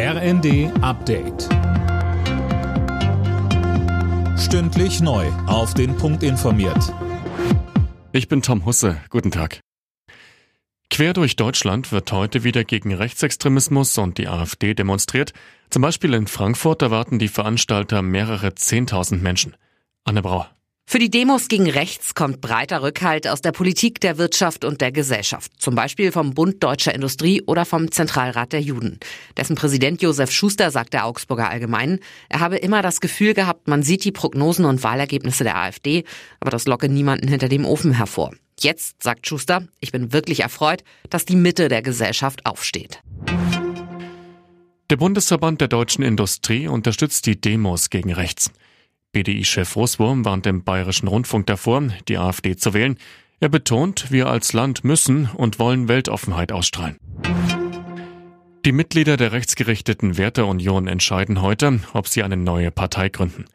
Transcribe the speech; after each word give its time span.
RND 0.00 0.70
Update. 0.80 1.48
Stündlich 4.38 5.00
neu. 5.00 5.26
Auf 5.48 5.74
den 5.74 5.96
Punkt 5.96 6.22
informiert. 6.22 6.94
Ich 8.12 8.28
bin 8.28 8.40
Tom 8.40 8.64
Husse. 8.64 9.00
Guten 9.10 9.32
Tag. 9.32 9.58
Quer 10.88 11.14
durch 11.14 11.34
Deutschland 11.34 11.90
wird 11.90 12.12
heute 12.12 12.44
wieder 12.44 12.62
gegen 12.62 12.94
Rechtsextremismus 12.94 13.98
und 13.98 14.18
die 14.18 14.28
AfD 14.28 14.72
demonstriert. 14.74 15.32
Zum 15.68 15.82
Beispiel 15.82 16.14
in 16.14 16.28
Frankfurt 16.28 16.82
erwarten 16.82 17.18
die 17.18 17.26
Veranstalter 17.26 18.00
mehrere 18.00 18.54
Zehntausend 18.54 19.20
Menschen. 19.20 19.56
Anne 20.04 20.22
Brauer. 20.22 20.48
Für 20.90 20.98
die 20.98 21.10
Demos 21.10 21.48
gegen 21.48 21.68
rechts 21.68 22.14
kommt 22.14 22.40
breiter 22.40 22.80
Rückhalt 22.82 23.28
aus 23.28 23.42
der 23.42 23.52
Politik, 23.52 24.00
der 24.00 24.16
Wirtschaft 24.16 24.64
und 24.64 24.80
der 24.80 24.90
Gesellschaft. 24.90 25.52
Zum 25.58 25.74
Beispiel 25.74 26.12
vom 26.12 26.32
Bund 26.32 26.64
Deutscher 26.64 26.94
Industrie 26.94 27.42
oder 27.42 27.66
vom 27.66 27.92
Zentralrat 27.92 28.54
der 28.54 28.62
Juden. 28.62 28.98
Dessen 29.36 29.54
Präsident 29.54 30.00
Josef 30.00 30.30
Schuster 30.30 30.70
sagt 30.70 30.94
der 30.94 31.04
Augsburger 31.04 31.50
Allgemeinen, 31.50 32.00
er 32.30 32.40
habe 32.40 32.56
immer 32.56 32.80
das 32.80 33.02
Gefühl 33.02 33.34
gehabt, 33.34 33.68
man 33.68 33.82
sieht 33.82 34.02
die 34.02 34.12
Prognosen 34.12 34.64
und 34.64 34.82
Wahlergebnisse 34.82 35.44
der 35.44 35.58
AfD, 35.58 36.04
aber 36.40 36.50
das 36.50 36.66
locke 36.66 36.88
niemanden 36.88 37.28
hinter 37.28 37.50
dem 37.50 37.66
Ofen 37.66 37.92
hervor. 37.92 38.32
Jetzt, 38.58 39.02
sagt 39.02 39.26
Schuster, 39.26 39.68
ich 39.80 39.92
bin 39.92 40.14
wirklich 40.14 40.40
erfreut, 40.40 40.84
dass 41.10 41.26
die 41.26 41.36
Mitte 41.36 41.68
der 41.68 41.82
Gesellschaft 41.82 42.46
aufsteht. 42.46 43.02
Der 44.88 44.96
Bundesverband 44.96 45.60
der 45.60 45.68
deutschen 45.68 46.02
Industrie 46.02 46.66
unterstützt 46.66 47.26
die 47.26 47.38
Demos 47.38 47.90
gegen 47.90 48.14
rechts. 48.14 48.50
BDI-Chef 49.12 49.74
Russwurm 49.76 50.24
warnt 50.24 50.46
im 50.46 50.64
Bayerischen 50.64 51.08
Rundfunk 51.08 51.46
davor, 51.46 51.82
die 52.08 52.18
AfD 52.18 52.56
zu 52.56 52.74
wählen. 52.74 52.98
Er 53.40 53.48
betont, 53.48 54.10
wir 54.10 54.28
als 54.28 54.52
Land 54.52 54.84
müssen 54.84 55.30
und 55.34 55.58
wollen 55.58 55.88
Weltoffenheit 55.88 56.52
ausstrahlen. 56.52 56.98
Die 58.64 58.72
Mitglieder 58.72 59.16
der 59.16 59.32
rechtsgerichteten 59.32 60.18
Werteunion 60.18 60.88
entscheiden 60.88 61.40
heute, 61.40 61.80
ob 61.94 62.06
sie 62.06 62.22
eine 62.22 62.36
neue 62.36 62.70
Partei 62.70 63.08
gründen. 63.08 63.46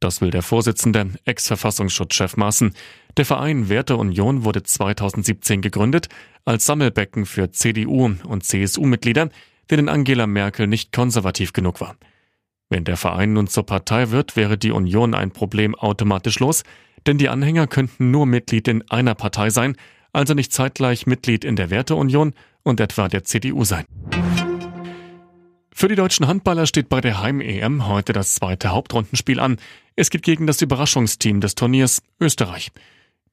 Das 0.00 0.20
will 0.20 0.30
der 0.30 0.42
Vorsitzende, 0.42 1.10
Ex-Verfassungsschutzchef 1.24 2.36
Maaßen. 2.36 2.74
Der 3.16 3.24
Verein 3.24 3.68
Werteunion 3.68 4.44
wurde 4.44 4.62
2017 4.62 5.62
gegründet 5.62 6.08
als 6.44 6.66
Sammelbecken 6.66 7.26
für 7.26 7.50
CDU 7.50 8.10
und 8.24 8.44
CSU-Mitglieder, 8.44 9.30
denen 9.70 9.88
Angela 9.88 10.26
Merkel 10.26 10.66
nicht 10.66 10.92
konservativ 10.92 11.52
genug 11.52 11.80
war. 11.80 11.96
Wenn 12.70 12.84
der 12.84 12.96
Verein 12.96 13.32
nun 13.32 13.48
zur 13.48 13.66
Partei 13.66 14.10
wird, 14.10 14.36
wäre 14.36 14.56
die 14.56 14.70
Union 14.70 15.12
ein 15.12 15.32
Problem 15.32 15.74
automatisch 15.74 16.38
los, 16.38 16.62
denn 17.06 17.18
die 17.18 17.28
Anhänger 17.28 17.66
könnten 17.66 18.12
nur 18.12 18.26
Mitglied 18.26 18.68
in 18.68 18.88
einer 18.88 19.16
Partei 19.16 19.50
sein, 19.50 19.76
also 20.12 20.34
nicht 20.34 20.52
zeitgleich 20.52 21.06
Mitglied 21.06 21.44
in 21.44 21.56
der 21.56 21.70
Werteunion 21.70 22.32
und 22.62 22.78
etwa 22.80 23.08
der 23.08 23.24
CDU 23.24 23.64
sein. 23.64 23.84
Für 25.72 25.88
die 25.88 25.96
deutschen 25.96 26.28
Handballer 26.28 26.66
steht 26.66 26.88
bei 26.88 27.00
der 27.00 27.20
Heim-EM 27.20 27.88
heute 27.88 28.12
das 28.12 28.34
zweite 28.34 28.68
Hauptrundenspiel 28.68 29.40
an. 29.40 29.56
Es 29.96 30.10
geht 30.10 30.22
gegen 30.22 30.46
das 30.46 30.62
Überraschungsteam 30.62 31.40
des 31.40 31.56
Turniers 31.56 32.02
Österreich. 32.20 32.70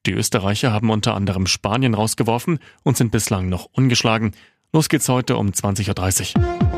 Die 0.06 0.12
Österreicher 0.12 0.72
haben 0.72 0.90
unter 0.90 1.14
anderem 1.14 1.46
Spanien 1.46 1.94
rausgeworfen 1.94 2.58
und 2.82 2.96
sind 2.96 3.12
bislang 3.12 3.48
noch 3.48 3.68
ungeschlagen. 3.72 4.32
Los 4.72 4.88
geht's 4.88 5.08
heute 5.08 5.36
um 5.36 5.48
20.30 5.48 6.36
Uhr. 6.36 6.77